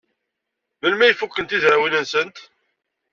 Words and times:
Melmi 0.79 1.03
ay 1.05 1.15
fukent 1.19 1.49
tizrawin-nsent? 1.51 2.37